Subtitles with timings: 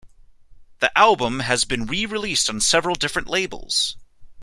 [0.79, 3.97] The album has been re-released on several different labels.